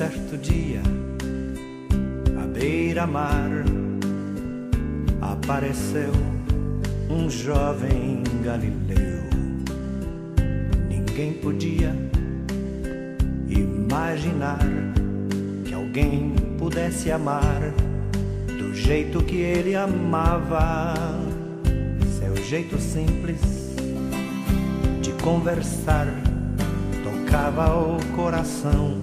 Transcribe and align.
certo 0.00 0.38
dia, 0.38 0.80
à 2.42 2.46
beira-mar, 2.46 3.50
apareceu 5.20 6.10
um 7.10 7.28
jovem 7.28 8.22
galileu. 8.42 9.20
Ninguém 10.88 11.34
podia 11.34 11.94
imaginar 13.46 14.66
que 15.66 15.74
alguém 15.74 16.34
pudesse 16.56 17.12
amar 17.12 17.60
do 18.46 18.74
jeito 18.74 19.22
que 19.22 19.36
ele 19.36 19.76
amava. 19.76 20.94
Seu 22.18 22.34
jeito 22.42 22.80
simples 22.80 23.42
de 25.02 25.12
conversar 25.22 26.06
tocava 27.04 27.76
o 27.76 27.98
coração 28.16 29.02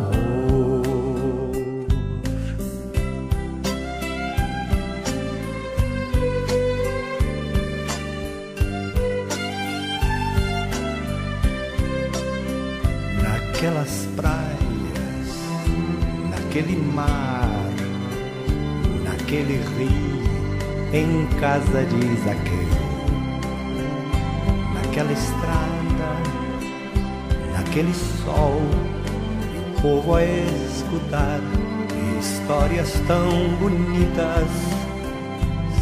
Naquelas 13.61 14.07
praias, 14.15 15.37
naquele 16.31 16.75
mar, 16.77 17.47
naquele 19.03 19.61
rio, 19.77 20.23
em 20.91 21.27
casa 21.39 21.83
de 21.85 22.15
Zaqueu, 22.23 22.67
naquela 24.73 25.11
estrada, 25.13 26.09
naquele 27.55 27.93
sol, 27.93 28.59
e 29.53 29.77
o 29.77 29.81
povo 29.83 30.15
a 30.15 30.23
escutar 30.23 31.39
histórias 32.19 32.93
tão 33.05 33.47
bonitas, 33.59 34.49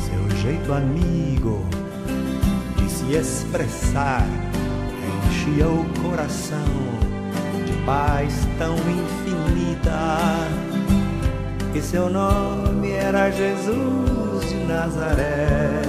seu 0.06 0.38
jeito 0.42 0.74
amigo 0.74 1.66
de 2.76 2.92
se 2.92 3.14
expressar 3.14 4.28
enchia 5.30 5.70
o 5.70 5.86
coração 6.02 7.19
paz 7.90 8.48
tão 8.60 8.76
infinita. 8.76 10.48
E 11.74 11.82
seu 11.82 12.08
nome 12.08 12.92
era 12.92 13.32
Jesus 13.32 14.48
de 14.48 14.58
Nazaré. 14.66 15.82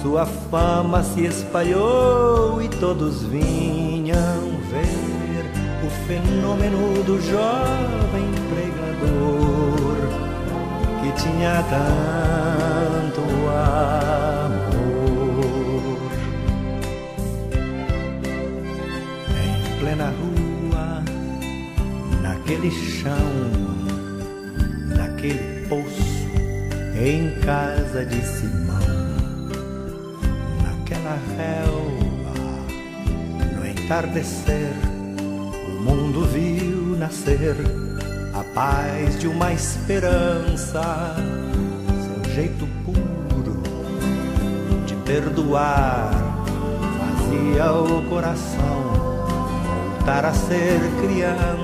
Sua 0.00 0.24
fama 0.26 1.02
se 1.02 1.24
espalhou 1.24 2.62
e 2.62 2.68
todos 2.68 3.24
vinham 3.24 4.42
ver 4.70 5.44
o 5.84 5.90
fenômeno 6.06 7.02
do 7.02 7.20
jovem 7.20 8.30
pregador 8.52 9.96
que 11.02 11.10
tinha 11.20 11.64
tanto 11.68 13.20
amor. 13.48 14.33
Naquele 22.44 22.70
chão, 22.70 23.50
naquele 24.94 25.66
poço, 25.66 26.28
em 26.94 27.40
casa 27.40 28.04
de 28.04 28.20
Simão, 28.20 28.76
naquela 30.62 31.18
relva, 31.38 32.34
no 33.56 33.66
entardecer, 33.66 34.74
o 35.68 35.82
mundo 35.82 36.26
viu 36.26 36.98
nascer 36.98 37.56
a 38.34 38.44
paz 38.52 39.18
de 39.18 39.26
uma 39.26 39.50
esperança, 39.50 41.16
seu 42.04 42.34
jeito 42.34 42.68
puro 42.84 43.62
de 44.84 44.94
perdoar 44.96 46.10
fazia 46.98 47.72
o 47.72 48.02
coração 48.10 48.84
voltar 50.04 50.26
a 50.26 50.34
ser 50.34 50.80
criança. 51.00 51.63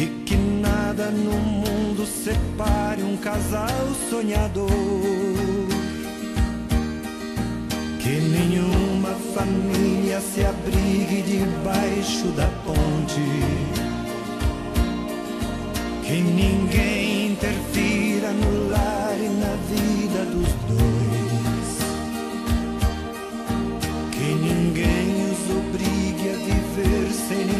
E 0.00 0.06
mente. 0.06 0.30
nada 1.00 1.10
no 1.10 1.32
mundo 1.32 2.04
separe 2.06 3.02
um 3.02 3.16
casal 3.16 3.68
sonhador. 4.10 4.68
Que 8.00 8.10
nenhuma 8.10 9.14
família 9.34 10.20
se 10.20 10.44
abrigue 10.44 11.22
debaixo 11.22 12.26
da 12.36 12.46
ponte. 12.64 13.20
Que 16.04 16.20
ninguém 16.20 17.32
interfira 17.32 18.32
no 18.32 18.68
lar 18.70 19.16
e 19.16 19.28
na 19.28 19.54
vida 19.70 20.24
dos 20.26 20.52
dois. 20.68 21.70
Que 24.10 24.34
ninguém 24.34 25.30
os 25.30 25.40
obrigue 25.56 26.30
a 26.30 26.36
viver 26.36 27.10
sem 27.28 27.59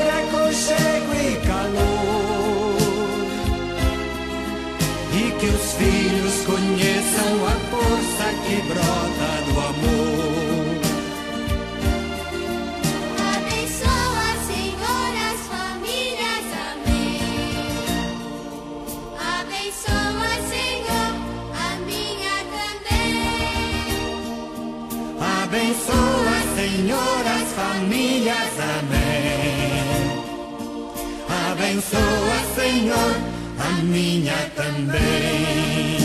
brota 8.73 9.31
do 9.45 9.53
amor. 9.69 10.79
Abençoa, 13.35 14.29
Senhor, 14.47 15.11
as 15.29 15.41
famílias, 15.51 16.47
amém. 16.69 17.21
Abençoa, 19.39 20.31
Senhor, 20.53 21.11
a 21.53 21.69
minha 21.89 22.37
também. 22.55 23.21
Abençoa, 25.43 26.37
Senhor, 26.55 27.23
as 27.37 27.49
famílias, 27.59 28.53
amém. 28.77 29.81
Abençoa, 31.51 32.37
Senhor, 32.55 33.13
a 33.59 33.71
minha 33.83 34.39
também. 34.55 36.00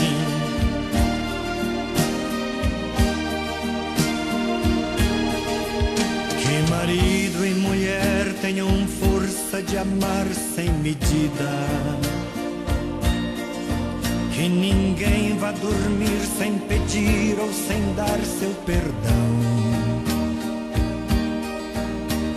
Amar 9.77 10.25
sem 10.55 10.69
medida. 10.71 11.51
Que 14.33 14.49
ninguém 14.49 15.37
vá 15.37 15.51
dormir 15.51 16.19
sem 16.37 16.57
pedir 16.59 17.39
ou 17.39 17.51
sem 17.51 17.93
dar 17.95 18.19
seu 18.19 18.51
perdão. 18.65 19.27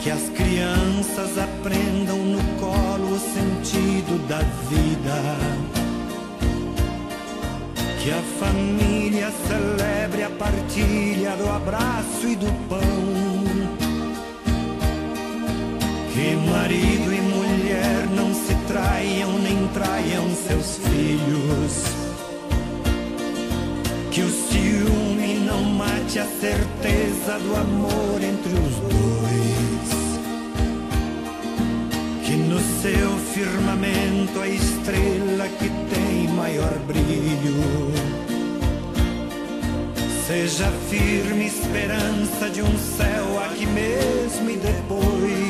Que 0.02 0.10
as 0.10 0.28
crianças 0.30 1.38
aprendam 1.38 2.18
no 2.18 2.42
colo 2.58 3.14
o 3.14 3.18
sentido 3.18 4.18
da 4.28 4.38
vida. 4.68 5.20
Que 8.02 8.10
a 8.10 8.22
família 8.38 9.30
celebre 9.46 10.22
a 10.22 10.30
partilha 10.30 11.36
do 11.36 11.48
abraço 11.50 12.26
e 12.26 12.36
do 12.36 12.50
pão. 12.68 13.29
Que 16.12 16.34
marido 16.50 17.12
e 17.12 17.20
mulher 17.20 18.08
não 18.16 18.34
se 18.34 18.54
traiam 18.66 19.38
nem 19.38 19.68
traiam 19.68 20.28
seus 20.34 20.78
filhos. 20.78 21.84
Que 24.10 24.22
o 24.22 24.30
ciúme 24.30 25.38
não 25.46 25.62
mate 25.62 26.18
a 26.18 26.26
certeza 26.26 27.38
do 27.38 27.56
amor 27.56 28.20
entre 28.22 28.52
os 28.52 28.74
dois. 28.90 29.90
Que 32.24 32.32
no 32.36 32.58
seu 32.82 33.16
firmamento 33.32 34.40
a 34.40 34.48
estrela 34.48 35.48
que 35.58 35.70
tem 35.94 36.28
maior 36.34 36.76
brilho 36.86 38.20
seja 40.30 40.70
firme 40.88 41.46
esperança 41.46 42.48
de 42.50 42.62
um 42.62 42.78
céu 42.78 43.40
aqui 43.44 43.66
mesmo 43.66 44.48
e 44.48 44.56
depois. 44.56 45.49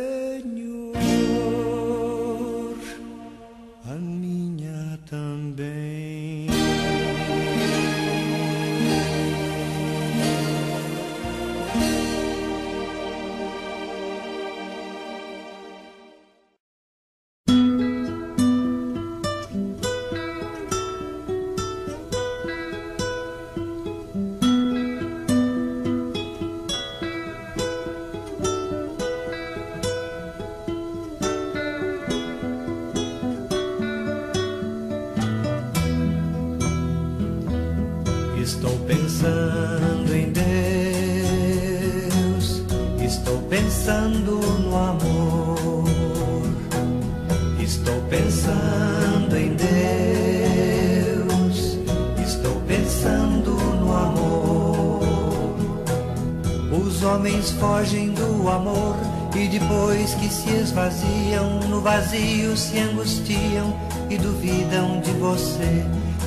no 61.81 61.83
vazio 61.83 62.55
se 62.55 62.77
angustiam 62.77 63.75
e 64.07 64.15
duvidam 64.15 65.01
de 65.01 65.09
você. 65.13 65.83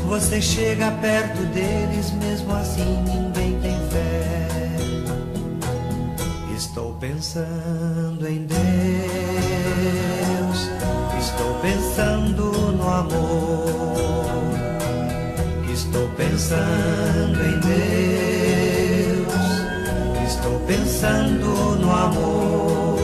Você 0.09 0.43
chega 0.43 0.91
perto 1.01 1.45
deles, 1.47 2.11
mesmo 2.21 2.53
assim 2.53 3.05
ninguém 3.05 3.61
tem 3.61 3.79
fé. 3.89 4.49
Estou 6.57 6.95
pensando 6.95 8.27
em 8.27 8.47
Deus, 8.47 8.59
estou 11.21 11.55
pensando 11.63 12.51
no 12.73 12.89
amor, 12.89 13.65
estou 15.73 16.09
pensando 16.17 17.45
em 17.45 17.61
Deus, 19.21 19.35
estou 20.27 20.59
pensando 20.67 21.77
no 21.79 21.93
amor. 21.93 23.04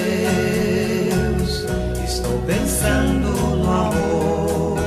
pensando 2.81 3.29
no 3.57 3.71
amor. 3.71 4.79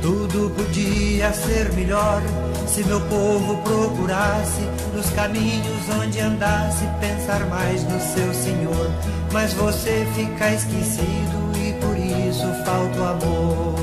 Tudo 0.00 0.50
podia 0.54 1.32
ser 1.32 1.72
melhor 1.72 2.22
se 2.66 2.84
meu 2.84 3.00
povo 3.02 3.56
procurasse 3.62 4.62
nos 4.94 5.10
caminhos 5.10 5.88
onde 6.00 6.20
andasse 6.20 6.84
pensar 7.00 7.44
mais 7.46 7.82
no 7.84 8.00
seu 8.00 8.32
Senhor. 8.32 8.90
Mas 9.32 9.52
você 9.54 10.06
fica 10.14 10.52
esquecido 10.52 11.50
e 11.56 11.72
por 11.80 11.96
isso 11.98 12.46
falta 12.64 13.00
o 13.00 13.04
amor. 13.04 13.74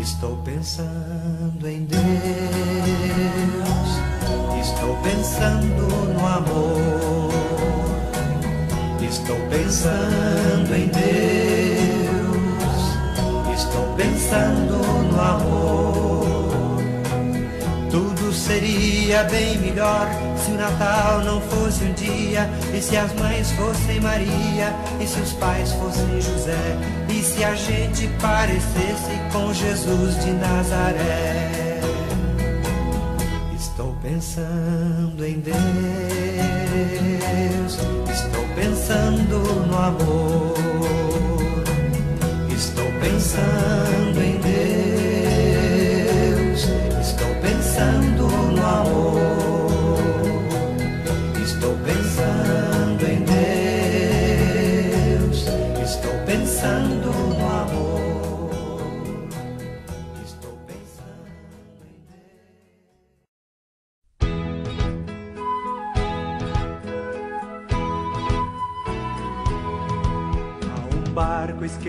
Estou 0.00 0.36
pensando 0.38 1.68
em 1.68 1.84
Deus, 1.84 2.00
estou 4.62 4.96
pensando 5.02 6.14
no 6.14 6.26
amor, 6.26 7.25
estou 9.16 9.36
pensando 9.48 10.74
em 10.74 10.88
Deus, 10.88 12.18
estou 13.58 13.94
pensando 13.96 14.76
no 15.10 15.20
amor. 15.20 16.82
Tudo 17.90 18.32
seria 18.32 19.24
bem 19.24 19.58
melhor 19.58 20.06
se 20.44 20.50
o 20.50 20.56
Natal 20.56 21.22
não 21.24 21.40
fosse 21.40 21.84
um 21.84 21.92
dia, 21.94 22.48
e 22.74 22.82
se 22.82 22.96
as 22.96 23.12
mães 23.14 23.50
fossem 23.52 24.00
Maria, 24.00 24.74
e 25.00 25.06
se 25.06 25.18
os 25.20 25.32
pais 25.34 25.72
fossem 25.72 26.20
José, 26.20 26.76
e 27.08 27.22
se 27.22 27.42
a 27.42 27.54
gente 27.54 28.08
parecesse 28.20 29.18
com 29.32 29.52
Jesus 29.54 30.22
de 30.22 30.32
Nazaré. 30.32 31.80
Estou 33.54 33.96
pensando 34.02 35.24
em 35.24 35.40
Deus, 35.40 35.56
estou 38.10 38.45
pensando 38.56 39.38
no 39.66 39.78
amor, 39.78 40.54
estou 42.48 42.90
pensando 43.00 44.18
em 44.22 44.38
Deus, 44.38 44.55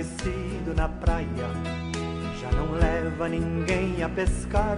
esquecido 0.08 0.74
na 0.76 0.88
praia, 0.88 1.28
já 2.42 2.52
não 2.52 2.72
leva 2.72 3.28
ninguém 3.28 4.02
a 4.04 4.10
pescar. 4.10 4.78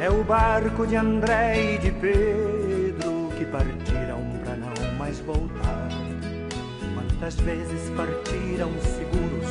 É 0.00 0.10
o 0.10 0.24
barco 0.24 0.86
de 0.86 0.96
André 0.96 1.74
e 1.74 1.78
de 1.78 1.90
Pedro 1.92 3.30
que 3.36 3.44
partiram 3.44 4.20
para 4.42 4.56
não 4.56 4.94
mais 4.98 5.18
voltar. 5.20 5.88
Quantas 6.94 7.34
vezes 7.36 7.90
partiram 7.96 8.70
seguros, 8.80 9.50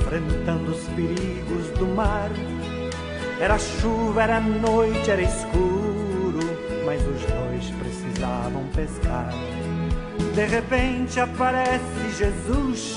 enfrentando 0.00 0.70
os 0.70 0.84
perigos 0.88 1.70
do 1.78 1.86
mar. 1.86 2.30
Era 3.40 3.58
chuva, 3.58 4.22
era 4.22 4.40
noite, 4.40 5.10
era 5.10 5.22
escuro, 5.22 6.40
mas 6.84 7.00
os 7.02 7.20
dois 7.24 7.70
precisavam 7.78 8.64
pescar. 8.74 9.32
De 10.34 10.44
repente 10.44 11.20
aparece 11.20 12.10
Jesus, 12.16 12.96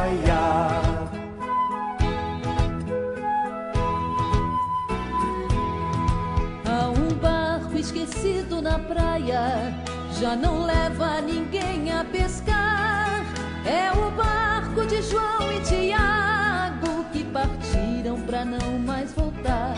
Esquecido 7.81 8.61
na 8.61 8.77
praia, 8.77 9.73
já 10.19 10.35
não 10.35 10.65
leva 10.65 11.19
ninguém 11.19 11.91
a 11.91 12.05
pescar. 12.05 13.25
É 13.65 13.91
o 13.91 14.11
barco 14.11 14.85
de 14.85 15.01
João 15.01 15.51
e 15.51 15.59
Tiago 15.61 17.03
que 17.11 17.23
partiram 17.25 18.21
pra 18.21 18.45
não 18.45 18.77
mais 18.77 19.13
voltar. 19.13 19.73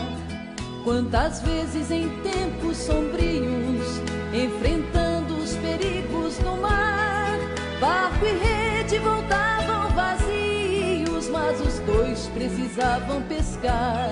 Quantas 0.84 1.40
vezes 1.40 1.90
em 1.90 2.10
tempos 2.20 2.76
sombrios, 2.76 3.86
enfrentando 4.34 5.38
os 5.38 5.56
perigos 5.56 6.38
no 6.40 6.58
mar, 6.58 7.38
barco 7.80 8.26
e 8.26 8.32
rede 8.32 8.98
voltavam 8.98 9.88
vazios, 9.94 11.30
mas 11.30 11.58
os 11.58 11.78
dois 11.80 12.26
precisavam 12.34 13.22
pescar. 13.22 14.10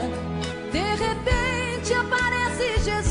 De 0.73 0.81
repente 0.81 1.93
aparece 1.93 2.42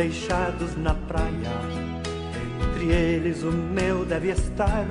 deixados 0.00 0.74
na 0.78 0.94
praia, 0.94 1.52
entre 2.62 2.86
eles 2.86 3.42
o 3.42 3.52
meu 3.52 4.02
deve 4.02 4.30
estar. 4.30 4.86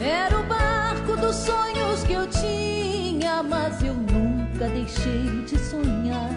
Era 0.00 0.40
o 0.40 0.42
barco 0.42 1.16
dos 1.16 1.36
sonhos 1.36 2.02
que 2.02 2.14
eu 2.14 2.26
tinha, 2.26 3.44
mas 3.44 3.80
eu 3.80 3.94
nunca 3.94 4.68
deixei 4.70 5.44
de 5.46 5.56
sonhar. 5.56 6.30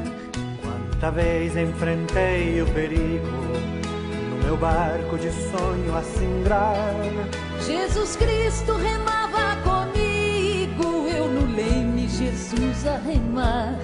Quanta 0.62 1.10
vez 1.10 1.58
enfrentei 1.58 2.62
o 2.62 2.68
perigo 2.68 3.26
no 4.30 4.46
meu 4.46 4.58
barco 4.58 5.18
de 5.18 5.32
sonho 5.32 5.98
a 5.98 6.04
singrar. 6.04 6.94
Jesus 7.66 8.16
Cristo 8.16 8.74
remava 8.74 9.58
comigo, 9.64 11.08
eu 11.08 11.28
no 11.28 11.56
leme 11.56 12.08
Jesus 12.08 12.86
a 12.86 12.98
remar. 12.98 13.76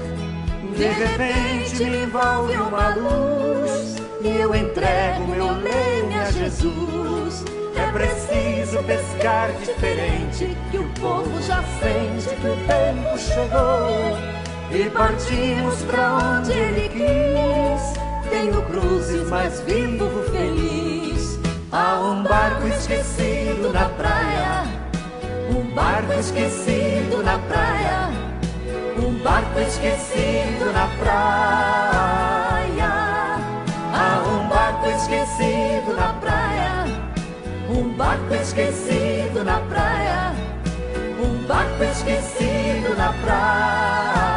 De 0.77 0.87
repente 0.87 1.83
me 1.83 2.03
envolve 2.03 2.53
uma 2.57 2.89
luz 2.93 3.86
e 4.21 4.27
eu 4.41 4.55
entrego 4.55 5.27
meu 5.27 5.47
leme 5.53 6.19
a 6.19 6.31
Jesus. 6.31 7.45
É 7.75 7.91
preciso 7.91 8.83
pescar 8.83 9.51
diferente, 9.53 10.57
que 10.71 10.77
o 10.77 10.89
povo 10.99 11.41
já 11.41 11.63
sente 11.79 12.35
que 12.35 12.47
o 12.47 12.57
tempo 12.65 13.17
chegou 13.17 14.17
e 14.71 14.89
partimos 14.89 15.83
pra 15.83 16.39
onde 16.39 16.51
ele 16.51 16.89
quis. 16.89 18.29
Tenho 18.29 18.61
cruzes, 18.63 19.29
mas 19.29 19.61
vivo 19.61 20.23
feliz. 20.31 21.39
Há 21.71 21.99
um 21.99 22.23
barco 22.23 22.67
esquecido 22.67 23.71
na 23.71 23.89
praia, 23.89 24.63
Um 25.49 25.73
barco 25.73 26.13
esquecido 26.13 27.23
na 27.23 27.37
praia. 27.39 28.09
um 28.97 29.23
barco 29.23 29.59
esquecido 29.59 30.71
na 30.73 30.87
praia. 30.99 31.96
Esquecido 35.37 35.93
na 35.95 36.13
praia. 36.13 36.85
Um 37.69 37.89
barco 37.95 38.33
esquecido 38.33 39.43
na 39.43 39.59
praia. 39.59 40.33
Um 41.21 41.45
barco 41.45 41.83
esquecido 41.83 42.95
na 42.97 43.13
praia. 43.13 44.36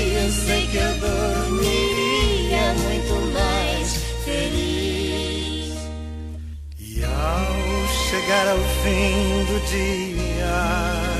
chegar 8.21 8.47
ao 8.47 8.57
fim 8.57 9.45
do 9.45 9.59
dia, 9.71 11.10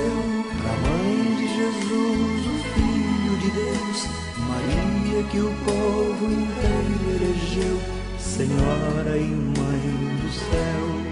escolheu 0.00 0.44
pra 0.62 0.72
mãe 0.88 1.34
de 1.36 1.46
Jesus, 1.48 2.46
o 2.46 2.64
Filho 2.74 3.38
de 3.38 3.50
Deus, 3.50 4.06
Maria 4.48 5.22
que 5.24 5.38
o 5.38 5.52
povo 5.64 6.26
inteiro 6.26 7.10
elegeu, 7.16 7.80
Senhora 8.18 9.16
e 9.16 9.28
Mãe 9.28 10.16
do 10.22 10.32
céu. 10.32 11.09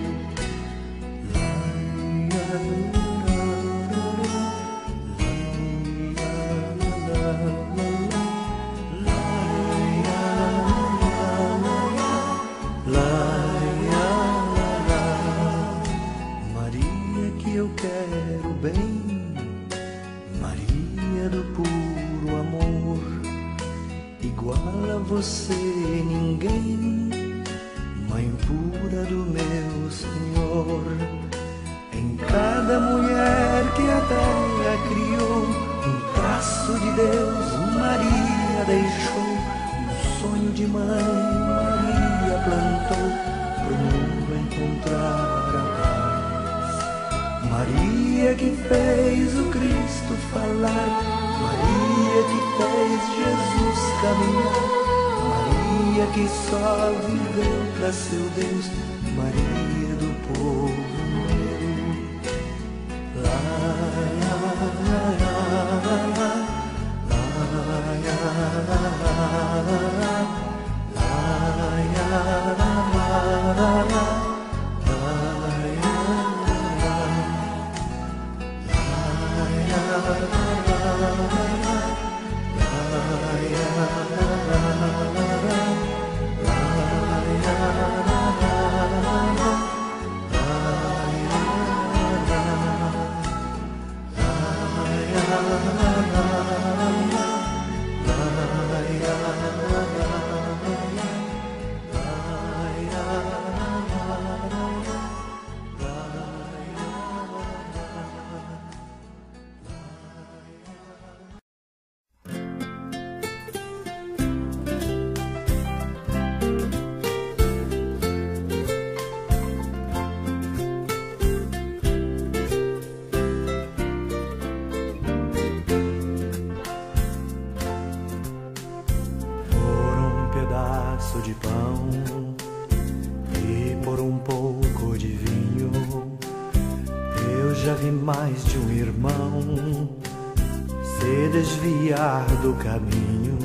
Do 142.49 142.55
caminho 142.55 143.37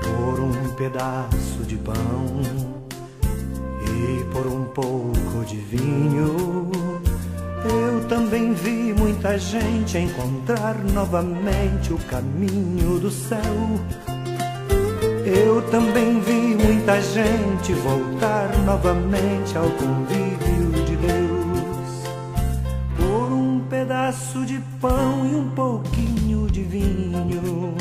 por 0.00 0.40
um 0.40 0.74
pedaço 0.74 1.62
de 1.66 1.76
pão 1.76 1.94
e 3.84 4.24
por 4.32 4.46
um 4.46 4.64
pouco 4.64 5.44
de 5.46 5.56
vinho. 5.56 6.70
Eu 7.64 8.08
também 8.08 8.54
vi 8.54 8.94
muita 8.94 9.36
gente 9.36 9.98
encontrar 9.98 10.76
novamente 10.94 11.92
o 11.92 11.98
caminho 11.98 12.98
do 12.98 13.10
céu. 13.10 13.38
Eu 15.26 15.60
também 15.70 16.20
vi 16.20 16.56
muita 16.64 17.02
gente 17.02 17.74
voltar 17.74 18.48
novamente 18.64 19.58
ao 19.58 19.68
convívio 19.72 20.47
pedaço 24.28 24.44
de 24.44 24.60
pão 24.80 25.26
e 25.26 25.34
um 25.34 25.50
pouquinho 25.50 26.50
de 26.50 26.62
vinho. 26.62 27.74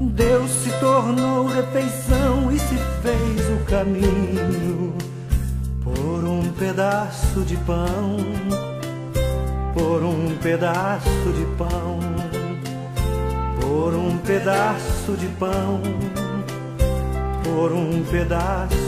Deus 0.00 0.50
se 0.50 0.70
tornou 0.78 1.46
refeição 1.46 2.52
e 2.52 2.58
se 2.58 2.76
fez 3.02 3.50
o 3.50 3.64
caminho. 3.64 4.94
Por 5.82 6.24
um 6.24 6.42
pedaço 6.52 7.40
de 7.40 7.56
pão, 7.58 8.16
por 9.74 10.02
um 10.04 10.36
pedaço 10.36 11.32
de 11.36 11.44
pão, 11.56 11.98
por 13.60 13.94
um 13.94 14.16
pedaço 14.18 15.12
de 15.18 15.26
pão, 15.28 15.80
por 17.42 17.72
um 17.72 18.04
pedaço 18.04 18.83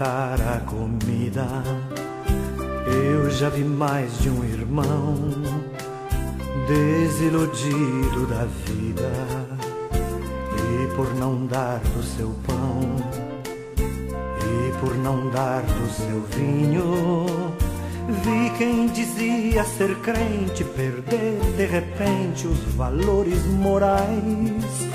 faltar 0.00 0.40
a 0.40 0.60
comida. 0.60 1.46
Eu 2.86 3.30
já 3.30 3.50
vi 3.50 3.62
mais 3.62 4.18
de 4.18 4.30
um 4.30 4.42
irmão 4.42 5.14
desiludido 6.66 8.26
da 8.26 8.46
vida 8.64 9.12
e 10.56 10.96
por 10.96 11.14
não 11.14 11.46
dar 11.46 11.80
do 11.80 12.02
seu 12.02 12.34
pão 12.46 12.80
e 13.78 14.78
por 14.80 14.96
não 14.96 15.28
dar 15.30 15.62
do 15.62 15.90
seu 15.90 16.22
vinho. 16.30 17.26
Vi 18.24 18.50
quem 18.56 18.86
dizia 18.86 19.62
ser 19.64 19.94
crente 19.96 20.64
perder 20.64 21.38
de 21.56 21.66
repente 21.66 22.46
os 22.46 22.58
valores 22.74 23.44
morais. 23.46 24.89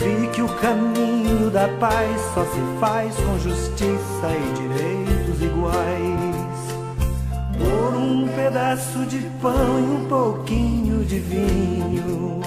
Vi 0.00 0.28
que 0.28 0.40
o 0.40 0.48
caminho 0.48 1.50
da 1.50 1.68
paz 1.78 2.18
só 2.32 2.42
se 2.46 2.80
faz 2.80 3.14
com 3.16 3.38
justiça 3.38 4.28
e 4.32 4.52
direitos 4.54 5.42
iguais. 5.42 6.56
Por 7.58 7.98
um 7.98 8.26
pedaço 8.28 9.04
de 9.04 9.18
pão 9.42 9.78
e 9.78 9.82
um 9.82 10.08
pouquinho 10.08 11.04
de 11.04 11.18
vinho, 11.18 12.40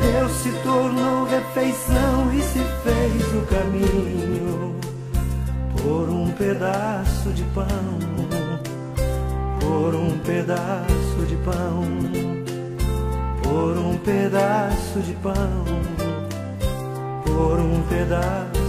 Deus 0.00 0.32
se 0.32 0.50
tornou 0.62 1.26
refeição 1.26 2.32
e 2.32 2.40
se 2.40 2.60
fez 2.82 3.34
o 3.34 3.42
caminho. 3.46 4.74
Por 5.82 6.08
um 6.08 6.30
pedaço 6.30 7.28
de 7.34 7.42
pão, 7.54 7.66
por 9.60 9.94
um 9.94 10.18
pedaço 10.20 11.26
de 11.28 11.36
pão, 11.36 11.84
por 13.42 13.76
um 13.76 13.98
pedaço 13.98 15.00
de 15.00 15.12
pão 15.16 15.93
por 17.34 17.58
um 17.58 17.82
pedaço 17.88 18.63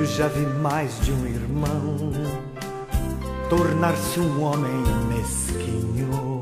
Eu 0.00 0.06
já 0.06 0.28
vi 0.28 0.46
mais 0.46 0.98
de 1.02 1.12
um 1.12 1.26
irmão 1.26 1.98
tornar-se 3.50 4.18
um 4.18 4.42
homem 4.42 4.82
mesquinho 5.08 6.40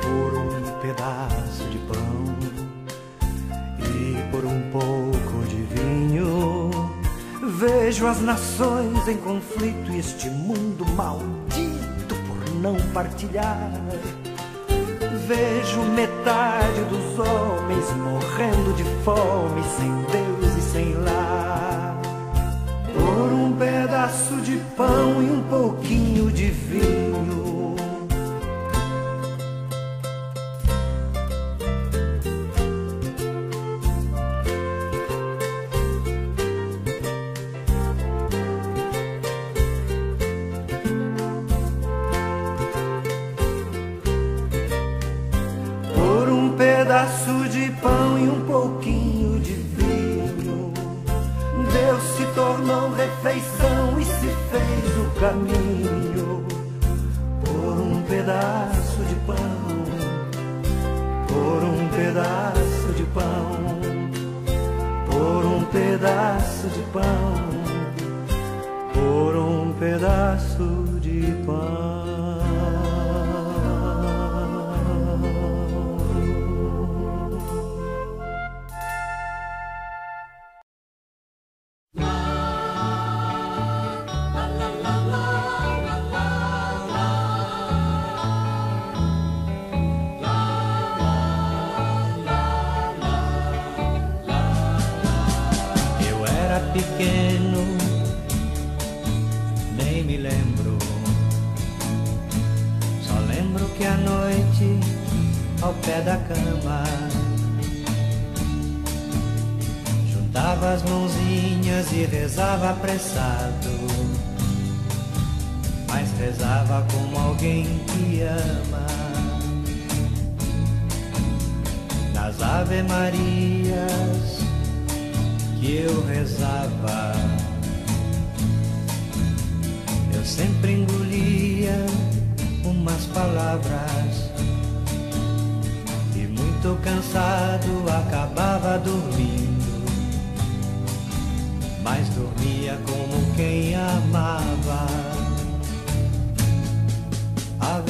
por 0.00 0.38
um 0.38 0.80
pedaço 0.80 1.64
de 1.72 1.78
pão 1.78 2.24
e 3.80 4.30
por 4.30 4.44
um 4.44 4.70
pouco 4.70 5.44
de 5.48 5.56
vinho. 5.74 6.70
Vejo 7.58 8.06
as 8.06 8.20
nações 8.20 9.08
em 9.08 9.16
conflito 9.16 9.90
e 9.90 9.98
este 9.98 10.30
mundo 10.30 10.86
maldito 10.92 12.14
por 12.28 12.54
não 12.60 12.76
partilhar. 12.92 13.72
Vejo 15.26 15.82
metade 15.82 16.80
dos 16.84 17.18
homens 17.18 17.90
morrendo 17.96 18.72
de 18.76 18.84
fome, 19.02 19.64
sem 19.76 19.90
Deus 20.12 20.41
pedaço 24.02 24.34
de 24.40 24.56
pão 24.76 25.22
e 25.22 25.30
um 25.30 25.42
pouquinho 25.44 26.30
de 26.32 26.50
vinho. 26.50 27.41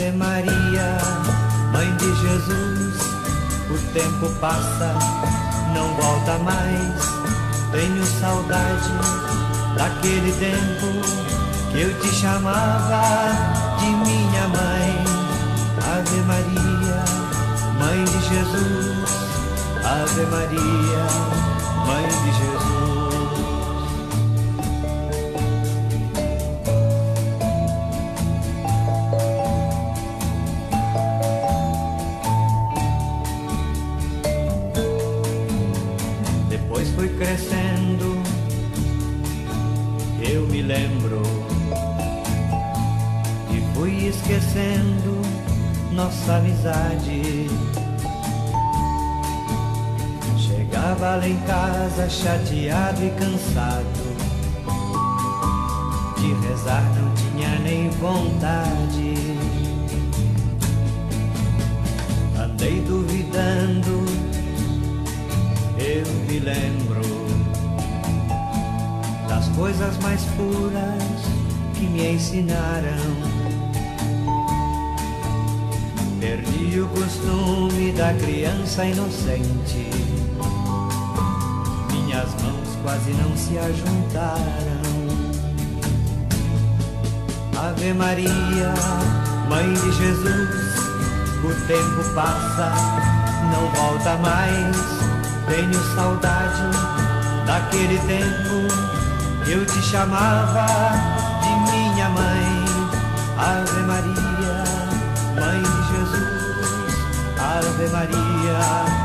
Ave 0.02 0.10
Maria, 0.16 0.98
Mãe 1.72 1.96
de 1.96 2.06
Jesus, 2.06 2.96
o 3.70 3.92
tempo 3.92 4.28
passa, 4.40 4.96
não 5.72 5.94
volta 5.94 6.38
mais. 6.38 7.00
Tenho 7.70 8.04
saudade 8.04 8.90
daquele 9.76 10.32
tempo 10.32 11.70
que 11.70 11.82
eu 11.82 12.00
te 12.00 12.08
chamava 12.16 13.30
de 13.78 13.86
minha 13.86 14.48
mãe. 14.48 15.04
Ave 15.96 16.20
Maria, 16.22 17.04
Mãe 17.78 18.04
de 18.04 18.28
Jesus, 18.28 19.08
Ave 19.84 20.26
Maria, 20.26 21.06
Mãe 21.86 22.08
de 22.08 22.38
Jesus. 22.38 22.81
Crescendo, 37.32 38.22
eu 40.20 40.46
me 40.48 40.60
lembro 40.60 41.22
e 43.50 43.74
fui 43.74 44.08
esquecendo 44.08 45.22
nossa 45.92 46.36
amizade. 46.36 47.48
Chegava 50.36 51.16
lá 51.16 51.26
em 51.26 51.38
casa 51.46 52.06
chateado 52.10 53.02
e 53.02 53.10
cansado. 53.12 54.12
De 56.18 56.34
rezar 56.46 56.84
não 56.94 57.14
tinha 57.14 57.58
nem 57.60 57.88
vontade. 57.92 59.14
Andei 62.38 62.82
duvidando, 62.82 64.04
eu 65.78 66.06
me 66.28 66.38
lembro 66.38 67.11
das 69.42 69.56
coisas 69.56 69.98
mais 69.98 70.22
puras 70.36 71.02
que 71.74 71.86
me 71.86 72.14
ensinaram. 72.14 72.90
Perdi 76.20 76.80
o 76.80 76.88
costume 76.88 77.92
da 77.92 78.14
criança 78.14 78.84
inocente. 78.84 79.90
Minhas 81.90 82.28
mãos 82.42 82.78
quase 82.84 83.10
não 83.14 83.36
se 83.36 83.58
ajuntaram. 83.58 84.82
Ave 87.56 87.94
Maria, 87.94 88.74
Mãe 89.48 89.72
de 89.74 89.92
Jesus, 89.92 90.76
o 91.44 91.66
tempo 91.66 92.14
passa, 92.14 92.72
não 93.50 93.68
volta 93.72 94.16
mais. 94.18 94.76
Tenho 95.48 95.94
saudade 95.94 96.62
daquele 97.44 97.98
tempo 97.98 99.01
eu 99.46 99.66
te 99.66 99.82
chamava 99.82 100.66
de 101.42 101.72
minha 101.72 102.08
mãe. 102.10 102.64
Ave 103.38 103.82
Maria, 103.82 104.64
Mãe 105.34 105.62
de 105.62 105.82
Jesus. 105.92 106.94
Ave 107.38 107.88
Maria, 107.88 109.01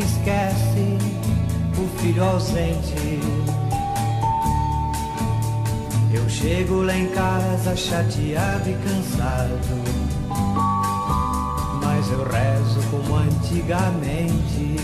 nunca 0.00 0.04
esquece 0.04 0.98
o 1.78 2.00
filho 2.00 2.24
ausente. 2.24 3.20
Eu 6.12 6.28
chego 6.28 6.82
lá 6.82 6.96
em 6.96 7.06
casa 7.08 7.76
chateado 7.76 8.68
e 8.68 8.74
cansado, 8.74 9.60
mas 11.82 12.10
eu 12.10 12.24
rezo 12.24 12.80
como 12.90 13.16
antigamente. 13.16 14.76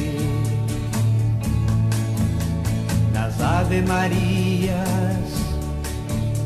Nas 3.12 3.40
Ave 3.40 3.83
Marias 3.83 4.76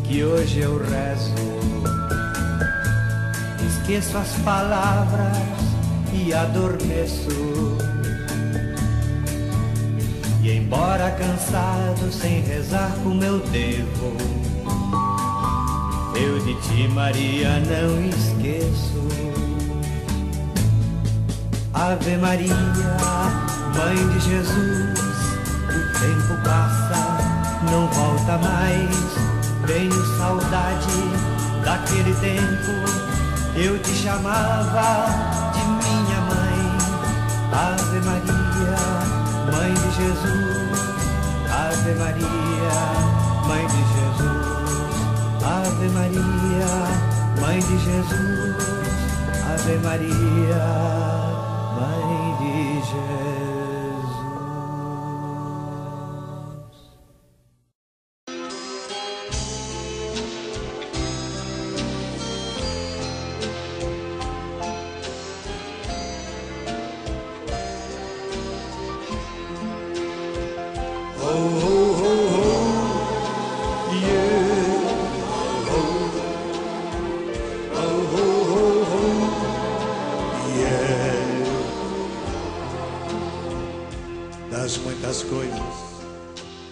que 0.05 0.25
hoje 0.25 0.61
eu 0.61 0.79
rezo. 0.79 1.51
Esqueço 3.67 4.17
as 4.17 4.33
palavras 4.43 5.37
e 6.13 6.33
adormeço. 6.33 8.00
Embora 10.73 11.11
cansado, 11.11 12.13
sem 12.13 12.43
rezar 12.43 12.93
como 13.03 13.25
eu 13.25 13.41
devo, 13.41 14.17
eu 16.15 16.39
de 16.45 16.55
ti, 16.61 16.87
Maria, 16.95 17.59
não 17.59 18.01
esqueço. 18.09 19.09
Ave 21.75 22.17
Maria, 22.19 22.55
Mãe 23.77 23.97
de 24.11 24.21
Jesus, 24.21 25.01
o 25.67 25.99
tempo 25.99 26.41
passa, 26.45 27.19
não 27.69 27.89
volta 27.89 28.39
mais. 28.39 29.67
Tenho 29.67 30.19
saudade 30.19 30.87
daquele 31.65 32.15
tempo, 32.15 33.59
eu 33.59 33.77
te 33.81 33.91
chamava 33.91 35.07
de 35.53 35.65
minha 35.67 36.21
mãe. 36.21 36.61
Ave 37.53 37.99
Maria, 38.07 39.21
Mãe 39.51 39.75
de 39.75 39.97
Jesus, 39.97 40.50
Ave 41.91 41.99
Maria, 41.99 42.29
Mãe 43.49 43.67
de 43.67 43.83
Jesus, 43.83 44.95
Ave 45.43 45.89
Maria, 45.89 46.71
Mãe 47.41 47.59
de 47.59 47.79
Jesus, 47.79 48.57
Ave 49.53 49.77
Maria, 49.79 50.67
Mãe 51.75 52.37
de 52.39 52.75
Jesus. 52.87 53.50
Das 84.51 84.77
muitas 84.79 85.23
coisas 85.23 85.91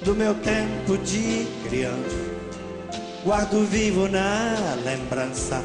do 0.04 0.14
meu 0.14 0.34
tempo 0.34 0.96
de 0.98 1.46
criança. 1.68 2.38
Guardo 3.24 3.64
vivo 3.66 4.08
na 4.08 4.76
lembrança 4.84 5.62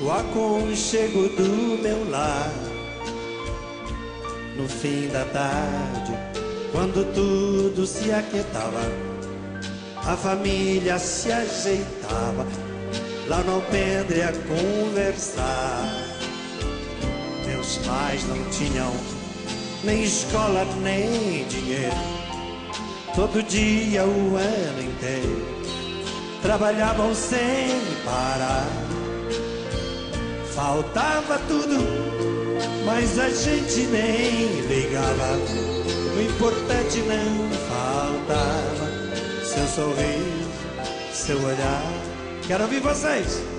o 0.00 0.10
aconchego 0.10 1.28
do 1.30 1.82
meu 1.82 2.10
lar. 2.10 2.50
No 4.56 4.68
fim 4.68 5.08
da 5.08 5.24
tarde, 5.26 6.12
quando 6.72 7.04
tudo 7.14 7.86
se 7.86 8.10
aquietava, 8.12 8.80
a 9.96 10.16
família 10.16 10.98
se 10.98 11.32
ajeitava 11.32 12.46
lá 13.28 13.42
no 13.42 13.54
alpendre 13.54 14.22
a 14.22 14.32
conversar. 14.32 15.92
Meus 17.46 17.78
pais 17.78 18.22
não 18.28 18.42
tinham 18.50 18.92
nem 19.86 20.02
escola, 20.02 20.66
nem 20.82 21.46
dinheiro. 21.46 21.94
Todo 23.14 23.42
dia, 23.44 24.04
o 24.04 24.36
ano 24.36 24.82
inteiro, 24.82 25.46
trabalhavam 26.42 27.14
sem 27.14 27.68
parar. 28.04 28.66
Faltava 30.54 31.38
tudo, 31.46 31.78
mas 32.84 33.18
a 33.18 33.28
gente 33.30 33.86
nem 33.86 34.60
ligava. 34.62 35.38
O 36.16 36.20
importante 36.20 36.98
não 37.02 37.50
faltava. 37.68 38.90
Seu 39.44 39.66
sorriso, 39.68 41.14
seu 41.14 41.38
olhar. 41.42 41.82
Quero 42.46 42.64
ouvir 42.64 42.80
vocês. 42.80 43.55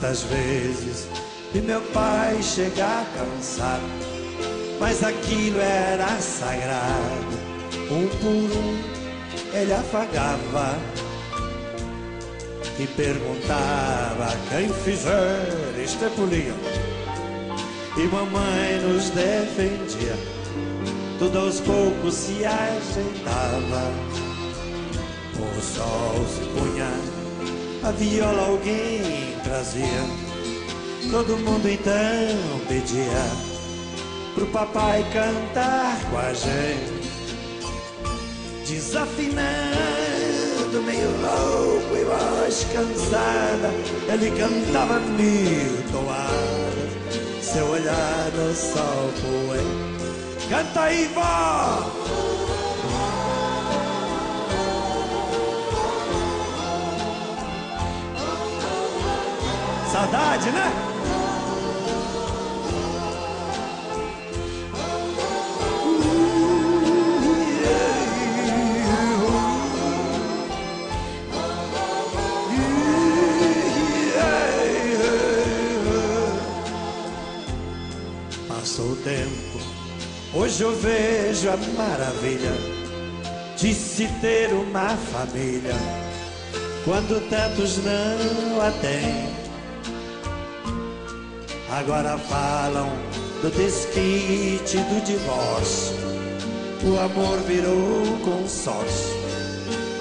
Tantas 0.00 0.22
vezes 0.22 1.06
vi 1.52 1.60
meu 1.60 1.82
pai 1.92 2.42
chegar 2.42 3.04
cansado 3.14 3.82
mas 4.80 5.04
aquilo 5.04 5.60
era 5.60 6.08
sagrado. 6.18 7.38
Um 7.90 8.08
por 8.08 8.56
um 8.56 8.78
ele 9.52 9.74
afagava 9.74 10.78
e 12.78 12.86
perguntava 12.86 14.28
quem 14.48 14.72
fizer 14.72 15.74
isto 15.84 16.04
é. 16.06 16.10
E 18.00 18.06
mamãe 18.06 18.80
nos 18.80 19.10
defendia, 19.10 20.16
tudo 21.18 21.38
aos 21.40 21.60
poucos 21.60 22.14
se 22.14 22.42
ajeitava. 22.46 23.92
O 25.36 25.60
sol 25.60 26.26
se 26.26 26.40
punha, 26.54 27.19
a 27.82 27.90
viola 27.92 28.46
alguém 28.46 29.34
trazia. 29.42 30.04
Todo 31.10 31.36
mundo 31.38 31.68
então 31.68 32.60
pedia 32.68 33.50
pro 34.34 34.46
papai 34.46 35.04
cantar 35.12 35.98
com 36.10 36.18
a 36.18 36.32
gente, 36.32 37.10
desafinando, 38.66 39.40
meio 40.84 41.10
louco 41.20 41.96
e 41.96 42.04
voz 42.04 42.66
cansada. 42.72 43.70
Ele 44.12 44.30
cantava 44.38 45.00
mil 45.00 45.82
toadas, 45.90 47.44
seu 47.44 47.66
olhar 47.66 48.30
no 48.34 48.54
sol 48.54 49.10
poente. 49.20 49.90
Canta 50.48 50.80
aí, 50.82 51.08
vó! 51.14 52.39
Saudade, 60.00 60.50
né? 60.50 60.72
Passou 78.48 78.92
o 78.92 78.96
tempo, 78.96 79.28
hoje 80.32 80.62
eu 80.62 80.74
vejo 80.76 81.50
a 81.50 81.56
maravilha 81.76 82.52
de 83.54 83.74
se 83.74 84.08
ter 84.22 84.50
uma 84.54 84.96
família 84.96 85.74
quando 86.86 87.20
tantos 87.28 87.76
não 87.84 88.62
a 88.62 88.70
têm. 88.80 89.29
Agora 91.70 92.18
falam 92.18 92.88
do 93.42 93.48
desquite, 93.50 94.76
do 94.76 95.04
divórcio. 95.04 95.94
O 96.82 96.98
amor 96.98 97.38
virou 97.46 98.18
consórcio, 98.24 99.14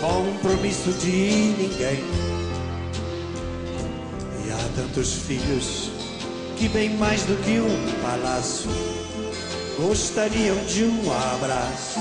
compromisso 0.01 0.91
de 0.93 1.53
ninguém. 1.59 2.03
E 4.43 4.51
há 4.51 4.69
tantos 4.75 5.13
filhos 5.13 5.91
que, 6.57 6.67
bem 6.69 6.89
mais 6.97 7.21
do 7.23 7.35
que 7.43 7.59
um 7.59 8.01
palácio, 8.01 8.71
gostariam 9.77 10.57
de 10.65 10.85
um 10.85 11.11
abraço 11.33 11.99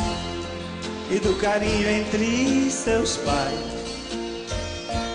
e 1.11 1.19
do 1.19 1.35
carinho 1.37 1.91
entre 1.91 2.71
seus 2.71 3.19
pais. 3.19 3.61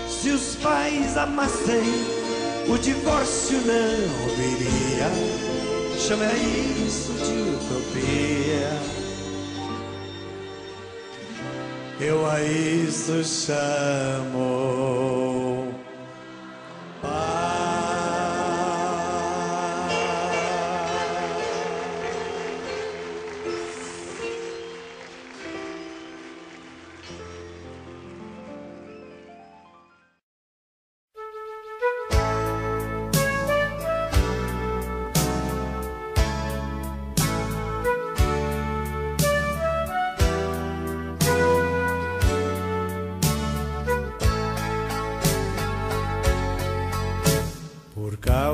Se 0.08 0.30
os 0.30 0.54
pais 0.56 1.16
amassem, 1.16 2.23
o 2.68 2.78
divórcio 2.78 3.58
não 3.58 4.28
viria. 4.36 5.10
Chama 5.98 6.26
isso 6.86 7.12
de 7.12 7.32
utopia. 7.54 8.70
Eu 12.00 12.26
a 12.26 12.42
isso 12.42 13.22
chamo. 13.24 14.44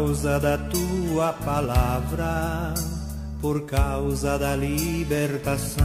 Causa 0.01 0.41
da 0.41 0.57
tua 0.57 1.31
palavra, 1.45 2.73
por 3.39 3.67
causa 3.67 4.39
da 4.39 4.57
libertação, 4.57 5.85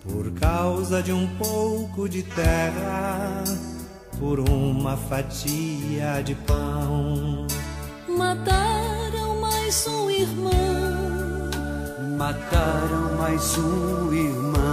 por 0.00 0.30
causa 0.34 1.02
de 1.02 1.12
um 1.12 1.26
pouco 1.38 2.08
de 2.08 2.22
terra, 2.22 3.42
por 4.16 4.38
uma 4.38 4.96
fatia 4.96 6.22
de 6.22 6.36
pão. 6.36 7.48
Mataram 8.08 9.40
mais 9.40 9.84
um 9.88 10.08
irmão, 10.08 11.50
Mataram 12.16 13.16
mais 13.18 13.58
um 13.58 14.12
irmão, 14.12 14.71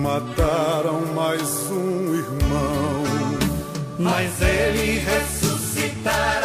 Mataram 0.00 1.02
mais 1.14 1.70
um 1.70 2.14
irmão. 2.14 3.04
Mas 3.98 4.40
ele 4.40 4.98
ressuscitará, 4.98 6.39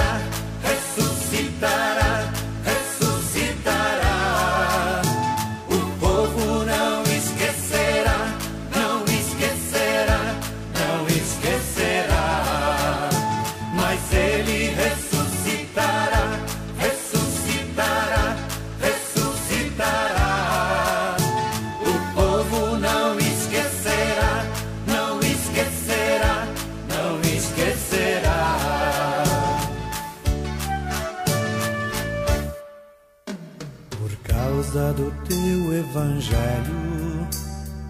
causa 34.75 34.93
do 34.93 35.09
teu 35.23 35.73
evangelho, 35.73 37.29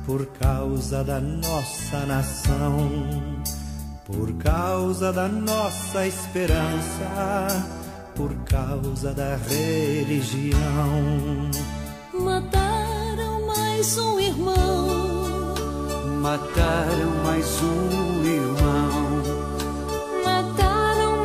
por 0.06 0.24
causa 0.40 1.04
da 1.04 1.20
nossa 1.20 2.06
nação, 2.06 2.92
por 4.06 4.32
causa 4.34 5.12
da 5.12 5.28
nossa 5.28 6.06
esperança, 6.06 7.66
por 8.16 8.32
causa 8.46 9.16
da 9.16 9.36
religião. 9.36 10.60
Mataram 12.14 13.48
mais 13.48 13.98
um 13.98 14.20
irmão, 14.20 15.56
mataram 16.22 17.10
mais 17.24 17.62
um 17.64 18.24
irmão, 18.24 19.24
mataram 20.24 21.18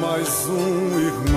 mais 0.00 0.46
um 0.48 0.98
irmão. 0.98 1.35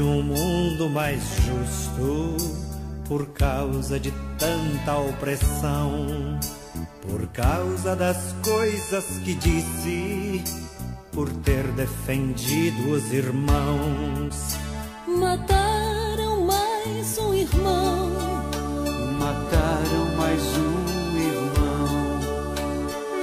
de 0.00 0.04
um 0.06 0.22
mundo 0.22 0.88
mais 0.88 1.20
justo 1.44 2.34
por 3.06 3.26
causa 3.34 4.00
de 4.00 4.10
tanta 4.38 4.96
opressão, 4.96 6.40
por 7.02 7.26
causa 7.26 7.94
das 7.94 8.34
coisas 8.42 9.04
que 9.22 9.34
disse, 9.34 10.42
por 11.12 11.30
ter 11.44 11.64
defendido 11.72 12.92
os 12.92 13.12
irmãos. 13.12 14.56
Mataram 15.06 16.46
mais 16.46 17.18
um 17.18 17.34
irmão, 17.34 18.10
mataram 19.18 20.16
mais 20.16 20.42
um 20.56 21.18
irmão, 21.28 22.20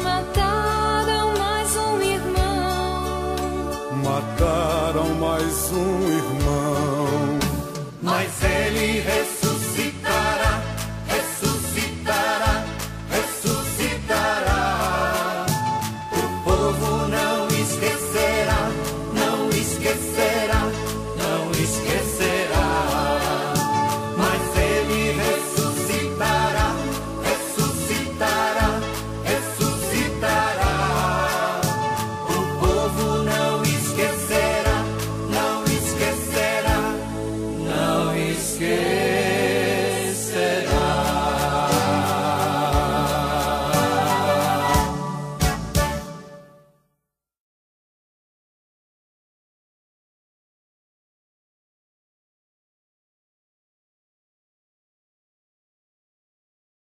mataram 0.03 1.37
mais 1.39 1.75
um 1.75 2.01
irmão, 2.03 3.35
mataram 4.03 5.15
mais 5.15 5.71
um 5.71 6.01
irmão. 6.01 6.16